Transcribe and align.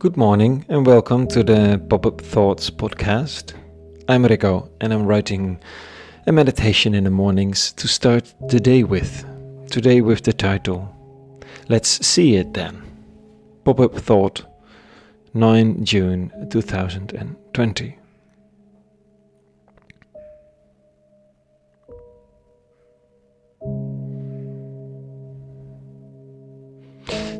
Good 0.00 0.16
morning 0.16 0.64
and 0.68 0.86
welcome 0.86 1.26
to 1.26 1.42
the 1.42 1.82
Pop 1.88 2.06
Up 2.06 2.20
Thoughts 2.20 2.70
podcast. 2.70 3.52
I'm 4.06 4.24
Rico 4.24 4.70
and 4.80 4.92
I'm 4.92 5.04
writing 5.04 5.58
a 6.24 6.30
meditation 6.30 6.94
in 6.94 7.02
the 7.02 7.10
mornings 7.10 7.72
to 7.72 7.88
start 7.88 8.32
the 8.48 8.60
day 8.60 8.84
with. 8.84 9.24
Today 9.72 10.00
with 10.00 10.22
the 10.22 10.32
title 10.32 10.88
Let's 11.68 12.06
See 12.06 12.36
It 12.36 12.54
Then. 12.54 12.80
Pop 13.64 13.80
Up 13.80 13.96
Thought 13.96 14.44
9 15.34 15.84
June 15.84 16.32
2020. 16.48 17.98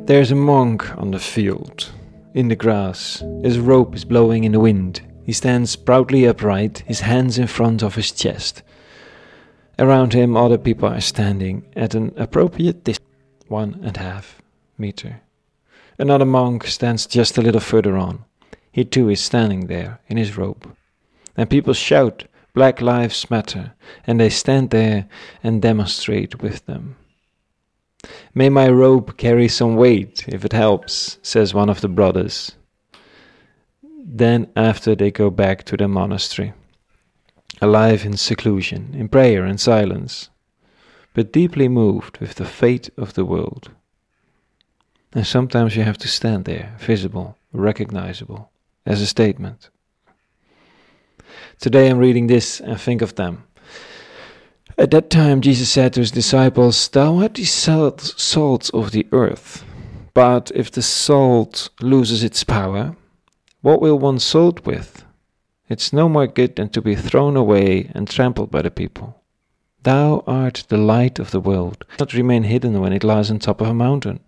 There's 0.06 0.32
a 0.32 0.34
monk 0.34 0.98
on 0.98 1.12
the 1.12 1.20
field 1.20 1.92
in 2.34 2.48
the 2.48 2.56
grass. 2.56 3.22
His 3.42 3.58
robe 3.58 3.94
is 3.94 4.04
blowing 4.04 4.44
in 4.44 4.52
the 4.52 4.60
wind. 4.60 5.00
He 5.24 5.32
stands 5.32 5.76
proudly 5.76 6.26
upright, 6.26 6.78
his 6.86 7.00
hands 7.00 7.38
in 7.38 7.46
front 7.46 7.82
of 7.82 7.94
his 7.94 8.10
chest. 8.12 8.62
Around 9.78 10.12
him, 10.12 10.36
other 10.36 10.58
people 10.58 10.88
are 10.88 11.00
standing 11.00 11.64
at 11.76 11.94
an 11.94 12.12
appropriate 12.16 12.84
distance, 12.84 13.08
one 13.46 13.80
and 13.82 13.96
a 13.96 14.00
half 14.00 14.42
meter. 14.76 15.20
Another 15.98 16.24
monk 16.24 16.66
stands 16.66 17.06
just 17.06 17.38
a 17.38 17.42
little 17.42 17.60
further 17.60 17.96
on. 17.96 18.24
He 18.72 18.84
too 18.84 19.08
is 19.08 19.20
standing 19.20 19.66
there 19.66 20.00
in 20.08 20.16
his 20.16 20.36
robe. 20.36 20.74
And 21.36 21.50
people 21.50 21.74
shout, 21.74 22.24
Black 22.54 22.80
Lives 22.80 23.30
Matter, 23.30 23.74
and 24.06 24.18
they 24.18 24.30
stand 24.30 24.70
there 24.70 25.08
and 25.42 25.62
demonstrate 25.62 26.40
with 26.42 26.66
them. 26.66 26.96
May 28.34 28.48
my 28.48 28.68
robe 28.68 29.16
carry 29.16 29.48
some 29.48 29.74
weight, 29.74 30.24
if 30.28 30.44
it 30.44 30.52
helps, 30.52 31.18
says 31.22 31.54
one 31.54 31.68
of 31.68 31.80
the 31.80 31.88
brothers. 31.88 32.52
Then, 33.82 34.50
after 34.54 34.94
they 34.94 35.10
go 35.10 35.30
back 35.30 35.64
to 35.64 35.76
their 35.76 35.88
monastery, 35.88 36.52
alive 37.60 38.04
in 38.04 38.16
seclusion, 38.16 38.94
in 38.94 39.08
prayer 39.08 39.44
and 39.44 39.60
silence, 39.60 40.30
but 41.12 41.32
deeply 41.32 41.68
moved 41.68 42.18
with 42.18 42.36
the 42.36 42.44
fate 42.44 42.90
of 42.96 43.14
the 43.14 43.24
world. 43.24 43.70
And 45.12 45.26
sometimes 45.26 45.74
you 45.74 45.82
have 45.82 45.98
to 45.98 46.08
stand 46.08 46.44
there, 46.44 46.76
visible, 46.78 47.36
recognizable, 47.52 48.50
as 48.86 49.00
a 49.00 49.06
statement. 49.06 49.70
Today 51.58 51.88
I'm 51.88 51.98
reading 51.98 52.28
this 52.28 52.60
and 52.60 52.80
think 52.80 53.02
of 53.02 53.16
them 53.16 53.47
at 54.78 54.92
that 54.92 55.10
time, 55.10 55.40
Jesus 55.40 55.70
said 55.70 55.92
to 55.92 56.00
his 56.00 56.12
disciples, 56.12 56.88
Thou 56.88 57.18
art 57.18 57.34
the 57.34 57.44
salt, 57.44 58.70
of 58.72 58.92
the 58.92 59.06
earth. 59.12 59.64
But 60.14 60.52
if 60.54 60.70
the 60.70 60.82
salt 60.82 61.68
loses 61.80 62.22
its 62.22 62.44
power, 62.44 62.96
what 63.60 63.80
will 63.80 63.98
one 63.98 64.18
salt 64.20 64.64
with? 64.64 65.04
It's 65.68 65.92
no 65.92 66.08
more 66.08 66.26
good 66.26 66.56
than 66.56 66.70
to 66.70 66.80
be 66.80 66.94
thrown 66.94 67.36
away 67.36 67.90
and 67.94 68.08
trampled 68.08 68.50
by 68.50 68.62
the 68.62 68.70
people. 68.70 69.22
Thou 69.82 70.22
art 70.26 70.64
the 70.68 70.78
light 70.78 71.18
of 71.18 71.30
the 71.30 71.40
world. 71.40 71.84
Not 71.98 72.14
remain 72.14 72.44
hidden 72.44 72.80
when 72.80 72.92
it 72.92 73.04
lies 73.04 73.30
on 73.30 73.38
top 73.38 73.60
of 73.60 73.68
a 73.68 73.74
mountain. 73.74 74.20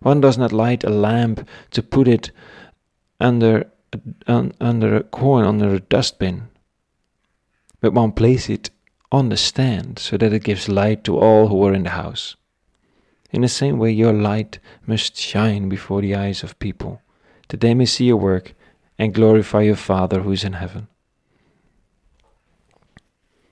One 0.00 0.20
does 0.20 0.38
not 0.38 0.52
light 0.52 0.84
a 0.84 0.90
lamp 0.90 1.46
to 1.72 1.82
put 1.82 2.08
it 2.08 2.30
under 3.18 3.70
under 4.58 4.96
a 4.96 5.02
corn 5.02 5.44
under 5.44 5.74
a 5.74 5.80
dustbin, 5.80 6.48
but 7.80 7.92
one 7.92 8.12
places 8.12 8.50
it 8.50 8.70
on 9.12 9.28
the 9.28 9.36
stand 9.36 9.98
so 9.98 10.16
that 10.16 10.32
it 10.32 10.44
gives 10.44 10.68
light 10.68 11.04
to 11.04 11.18
all 11.18 11.48
who 11.48 11.64
are 11.64 11.74
in 11.74 11.84
the 11.84 11.90
house. 11.90 12.36
In 13.32 13.42
the 13.42 13.48
same 13.48 13.78
way, 13.78 13.90
your 13.90 14.12
light 14.12 14.58
must 14.86 15.16
shine 15.16 15.68
before 15.68 16.00
the 16.00 16.14
eyes 16.14 16.42
of 16.42 16.58
people, 16.58 17.00
that 17.48 17.60
they 17.60 17.74
may 17.74 17.86
see 17.86 18.06
your 18.06 18.16
work 18.16 18.54
and 18.98 19.14
glorify 19.14 19.62
your 19.62 19.76
Father 19.76 20.20
who 20.20 20.32
is 20.32 20.44
in 20.44 20.54
heaven. 20.54 20.88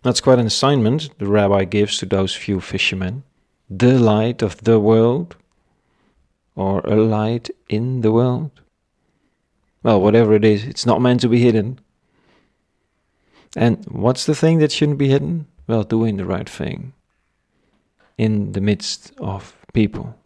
That's 0.03 0.21
quite 0.21 0.39
an 0.39 0.47
assignment 0.47 1.17
the 1.19 1.27
rabbi 1.27 1.65
gives 1.65 1.99
to 1.99 2.07
those 2.07 2.35
few 2.35 2.61
fishermen. 2.61 3.25
The 3.69 3.99
light 3.99 4.43
of 4.43 4.65
the 4.65 4.81
world, 4.81 5.37
or 6.55 6.81
a 6.81 6.97
light 6.97 7.51
in 7.69 8.01
the 8.01 8.13
world. 8.13 8.51
Well, 9.83 10.01
whatever 10.01 10.35
it 10.35 10.45
is, 10.45 10.65
it's 10.65 10.87
not 10.87 11.01
meant 11.01 11.21
to 11.21 11.29
be 11.29 11.41
hidden. 11.41 11.79
And 13.57 13.85
what's 13.87 14.27
the 14.27 14.35
thing 14.35 14.59
that 14.59 14.73
shouldn't 14.73 14.99
be 14.99 15.09
hidden? 15.09 15.47
Well, 15.67 15.85
doing 15.85 16.17
the 16.17 16.25
right 16.25 16.49
thing 16.49 16.93
in 18.17 18.53
the 18.53 18.61
midst 18.61 19.13
of 19.19 19.57
people. 19.73 20.17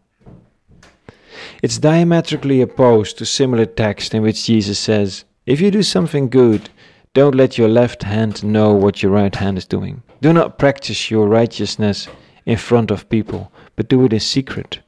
It's 1.61 1.77
diametrically 1.77 2.61
opposed 2.61 3.17
to 3.17 3.25
similar 3.25 3.65
text 3.65 4.13
in 4.13 4.21
which 4.21 4.45
Jesus 4.45 4.79
says, 4.79 5.25
If 5.45 5.61
you 5.61 5.71
do 5.71 5.83
something 5.83 6.29
good, 6.29 6.69
don't 7.13 7.35
let 7.35 7.57
your 7.57 7.67
left 7.67 8.03
hand 8.03 8.43
know 8.43 8.73
what 8.73 9.03
your 9.03 9.11
right 9.11 9.35
hand 9.35 9.57
is 9.57 9.65
doing. 9.65 10.01
Do 10.21 10.33
not 10.33 10.57
practice 10.57 11.11
your 11.11 11.27
righteousness 11.27 12.07
in 12.45 12.57
front 12.57 12.91
of 12.91 13.09
people, 13.09 13.51
but 13.75 13.89
do 13.89 14.05
it 14.05 14.13
in 14.13 14.19
secret. 14.19 14.79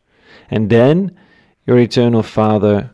And 0.50 0.70
then 0.70 1.16
your 1.66 1.80
eternal 1.80 2.24
Father, 2.24 2.92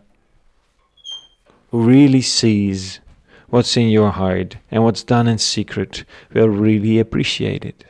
really 1.72 2.22
sees 2.22 3.00
what's 3.51 3.78
in 3.78 3.89
your 3.89 4.12
heart 4.12 4.57
and 4.72 4.84
what's 4.84 5.03
done 5.03 5.28
in 5.28 5.38
secret 5.38 6.06
will 6.34 6.47
really 6.47 6.97
appreciate 6.97 7.63
it. 7.66 7.85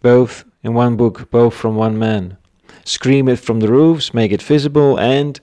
Both 0.00 0.44
in 0.64 0.74
one 0.74 0.96
book, 0.96 1.30
both 1.30 1.54
from 1.54 1.76
one 1.76 1.98
man. 1.98 2.38
Scream 2.84 3.28
it 3.28 3.38
from 3.38 3.60
the 3.60 3.68
roofs, 3.68 4.12
make 4.12 4.32
it 4.32 4.42
visible, 4.42 4.98
and 4.98 5.38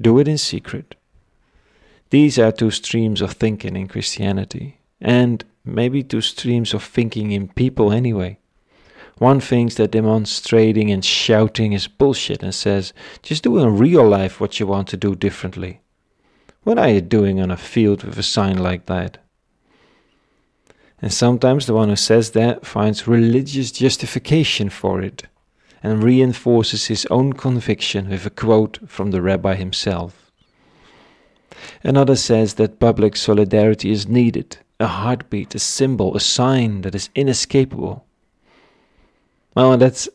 do 0.00 0.18
it 0.18 0.26
in 0.26 0.38
secret. 0.38 0.96
These 2.10 2.38
are 2.38 2.50
two 2.50 2.70
streams 2.70 3.20
of 3.20 3.32
thinking 3.32 3.76
in 3.76 3.88
Christianity, 3.88 4.80
and 5.00 5.44
maybe 5.64 6.02
two 6.02 6.20
streams 6.20 6.72
of 6.74 6.82
thinking 6.82 7.30
in 7.30 7.48
people 7.48 7.92
anyway. 7.92 8.38
One 9.18 9.38
thinks 9.38 9.76
that 9.76 9.92
demonstrating 9.92 10.90
and 10.90 11.04
shouting 11.04 11.72
is 11.72 11.86
bullshit 11.86 12.42
and 12.42 12.54
says, 12.54 12.92
just 13.22 13.44
do 13.44 13.58
in 13.58 13.78
real 13.78 14.08
life 14.08 14.40
what 14.40 14.58
you 14.58 14.66
want 14.66 14.88
to 14.88 14.96
do 14.96 15.14
differently. 15.14 15.80
What 16.64 16.78
are 16.78 16.88
you 16.88 17.02
doing 17.02 17.40
on 17.40 17.50
a 17.50 17.58
field 17.58 18.04
with 18.04 18.18
a 18.18 18.22
sign 18.22 18.56
like 18.56 18.86
that? 18.86 19.18
And 21.02 21.12
sometimes 21.12 21.66
the 21.66 21.74
one 21.74 21.90
who 21.90 21.96
says 21.96 22.30
that 22.30 22.64
finds 22.64 23.06
religious 23.06 23.70
justification 23.70 24.70
for 24.70 25.02
it 25.02 25.24
and 25.82 26.02
reinforces 26.02 26.86
his 26.86 27.04
own 27.10 27.34
conviction 27.34 28.08
with 28.08 28.24
a 28.24 28.30
quote 28.30 28.78
from 28.88 29.10
the 29.10 29.20
rabbi 29.20 29.54
himself. 29.54 30.32
Another 31.82 32.16
says 32.16 32.54
that 32.54 32.80
public 32.80 33.16
solidarity 33.16 33.90
is 33.90 34.08
needed, 34.08 34.56
a 34.80 34.86
heartbeat, 34.86 35.54
a 35.54 35.58
symbol, 35.58 36.16
a 36.16 36.20
sign 36.20 36.80
that 36.80 36.94
is 36.94 37.10
inescapable. 37.14 38.06
Well, 39.54 39.76
that's 39.76 40.08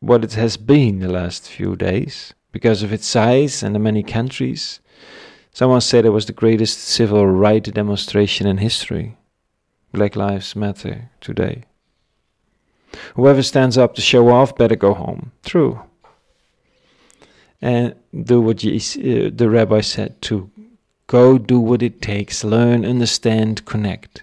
what 0.00 0.24
it 0.24 0.32
has 0.32 0.56
been 0.56 0.98
the 0.98 1.08
last 1.08 1.48
few 1.48 1.76
days, 1.76 2.34
because 2.50 2.82
of 2.82 2.92
its 2.92 3.06
size 3.06 3.62
and 3.62 3.76
the 3.76 3.78
many 3.78 4.02
countries 4.02 4.80
Someone 5.52 5.82
said 5.82 6.06
it 6.06 6.10
was 6.10 6.26
the 6.26 6.32
greatest 6.32 6.80
civil 6.80 7.26
rights 7.26 7.70
demonstration 7.70 8.46
in 8.46 8.58
history. 8.58 9.16
Black 9.92 10.16
Lives 10.16 10.56
Matter 10.56 11.10
today. 11.20 11.64
Whoever 13.14 13.42
stands 13.42 13.76
up 13.76 13.94
to 13.94 14.00
show 14.00 14.30
off 14.30 14.56
better 14.56 14.76
go 14.76 14.94
home. 14.94 15.32
True. 15.44 15.82
And 17.60 17.94
do 18.24 18.40
what 18.40 18.64
uh, 18.64 19.30
the 19.34 19.48
rabbi 19.50 19.82
said 19.82 20.20
too. 20.22 20.50
Go 21.06 21.36
do 21.36 21.60
what 21.60 21.82
it 21.82 22.00
takes, 22.00 22.42
learn, 22.42 22.86
understand, 22.86 23.66
connect. 23.66 24.22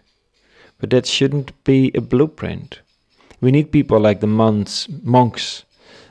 But 0.79 0.89
that 0.89 1.05
shouldn't 1.05 1.63
be 1.63 1.91
a 1.93 2.01
blueprint. 2.01 2.81
We 3.39 3.51
need 3.51 3.71
people 3.71 3.99
like 3.99 4.21
the 4.21 4.27
monks, 4.27 4.87
monks 5.03 5.63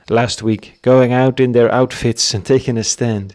last 0.09 0.43
week 0.43 0.79
going 0.83 1.13
out 1.13 1.41
in 1.41 1.53
their 1.53 1.73
outfits 1.73 2.33
and 2.33 2.47
taking 2.47 2.79
a 2.79 2.85
stand. 2.85 3.35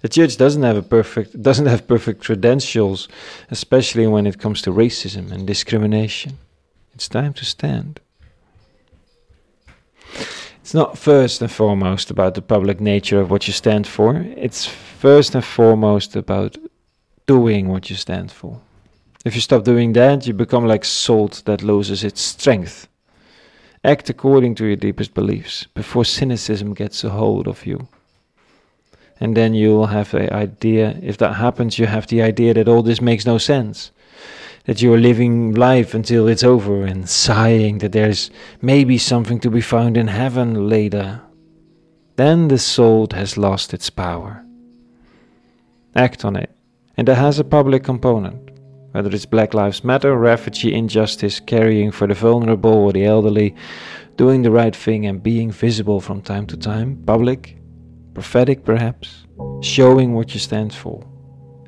The 0.00 0.08
church 0.08 0.36
doesn't 0.36 0.62
have 0.62 0.76
a 0.76 0.82
perfect 0.82 1.42
doesn't 1.42 1.66
have 1.66 1.88
perfect 1.88 2.22
credentials, 2.22 3.08
especially 3.50 4.06
when 4.06 4.26
it 4.26 4.38
comes 4.38 4.62
to 4.62 4.70
racism 4.70 5.32
and 5.32 5.46
discrimination. 5.46 6.38
It's 6.94 7.08
time 7.08 7.32
to 7.34 7.44
stand. 7.44 8.00
It's 10.60 10.74
not 10.74 10.98
first 10.98 11.42
and 11.42 11.50
foremost 11.50 12.10
about 12.10 12.34
the 12.34 12.42
public 12.42 12.80
nature 12.80 13.20
of 13.20 13.30
what 13.30 13.46
you 13.46 13.52
stand 13.52 13.86
for. 13.86 14.16
It's 14.36 14.66
first 14.66 15.34
and 15.34 15.44
foremost 15.44 16.14
about 16.14 16.58
doing 17.26 17.68
what 17.68 17.90
you 17.90 17.96
stand 17.96 18.30
for. 18.30 18.60
If 19.24 19.34
you 19.34 19.40
stop 19.40 19.64
doing 19.64 19.94
that, 19.94 20.26
you 20.26 20.34
become 20.34 20.66
like 20.66 20.84
salt 20.84 21.42
that 21.46 21.62
loses 21.62 22.04
its 22.04 22.20
strength. 22.20 22.86
Act 23.82 24.10
according 24.10 24.54
to 24.56 24.66
your 24.66 24.76
deepest 24.76 25.14
beliefs 25.14 25.66
before 25.74 26.04
cynicism 26.04 26.74
gets 26.74 27.02
a 27.02 27.10
hold 27.10 27.48
of 27.48 27.66
you 27.66 27.88
and 29.20 29.36
then 29.36 29.54
you'll 29.54 29.86
have 29.86 30.10
the 30.10 30.32
idea. 30.32 30.98
If 31.02 31.18
that 31.18 31.34
happens 31.34 31.78
you 31.78 31.86
have 31.86 32.06
the 32.06 32.22
idea 32.22 32.54
that 32.54 32.68
all 32.68 32.82
this 32.82 33.00
makes 33.00 33.26
no 33.26 33.38
sense. 33.38 33.90
That 34.64 34.82
you're 34.82 34.98
living 34.98 35.54
life 35.54 35.94
until 35.94 36.28
it's 36.28 36.44
over 36.44 36.84
and 36.84 37.08
sighing 37.08 37.78
that 37.78 37.92
there's 37.92 38.30
maybe 38.60 38.98
something 38.98 39.40
to 39.40 39.50
be 39.50 39.60
found 39.60 39.96
in 39.96 40.08
heaven 40.08 40.68
later. 40.68 41.22
Then 42.16 42.48
the 42.48 42.58
soul 42.58 43.08
has 43.12 43.38
lost 43.38 43.72
its 43.72 43.90
power. 43.90 44.44
Act 45.94 46.24
on 46.24 46.36
it. 46.36 46.50
And 46.96 47.08
it 47.08 47.14
has 47.16 47.38
a 47.38 47.44
public 47.44 47.84
component. 47.84 48.50
Whether 48.92 49.10
it's 49.10 49.26
Black 49.26 49.54
Lives 49.54 49.84
Matter, 49.84 50.16
refugee 50.16 50.74
injustice, 50.74 51.40
caring 51.40 51.90
for 51.92 52.06
the 52.06 52.14
vulnerable 52.14 52.72
or 52.72 52.92
the 52.92 53.04
elderly, 53.04 53.54
doing 54.16 54.42
the 54.42 54.50
right 54.50 54.74
thing 54.74 55.06
and 55.06 55.22
being 55.22 55.50
visible 55.50 56.00
from 56.00 56.22
time 56.22 56.46
to 56.48 56.56
time, 56.56 57.02
public, 57.06 57.57
prophetic 58.18 58.64
perhaps, 58.64 59.26
showing 59.60 60.12
what 60.12 60.34
you 60.34 60.40
stand 60.40 60.74
for. 60.74 61.00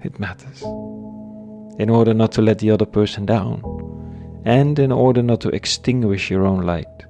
It 0.03 0.19
matters. 0.19 0.63
In 1.79 1.89
order 1.89 2.13
not 2.13 2.33
to 2.33 2.43
let 2.43 2.59
the 2.59 2.73
other 2.73 2.87
person 2.87 3.25
down, 3.25 3.63
and 4.45 4.77
in 4.81 4.91
order 4.91 5.23
not 5.23 5.41
to 5.43 5.51
extinguish 5.51 6.29
your 6.29 6.45
own 6.45 6.63
light. 6.63 7.07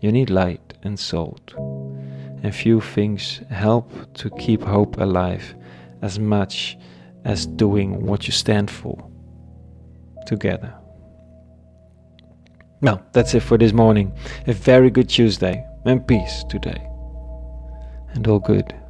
You 0.00 0.12
need 0.12 0.30
light 0.30 0.72
and 0.82 0.98
salt, 0.98 1.52
and 2.42 2.54
few 2.54 2.80
things 2.80 3.42
help 3.50 3.92
to 4.14 4.30
keep 4.30 4.62
hope 4.62 4.98
alive 4.98 5.54
as 6.00 6.18
much 6.18 6.78
as 7.26 7.46
doing 7.46 8.06
what 8.06 8.26
you 8.26 8.32
stand 8.32 8.70
for 8.70 8.96
together. 10.24 10.72
Now, 12.80 13.02
that's 13.12 13.34
it 13.34 13.40
for 13.40 13.58
this 13.58 13.74
morning. 13.74 14.10
A 14.46 14.54
very 14.54 14.88
good 14.88 15.10
Tuesday 15.10 15.62
and 15.84 16.06
peace 16.06 16.44
today. 16.48 16.91
And 18.14 18.26
all 18.28 18.38
good. 18.38 18.81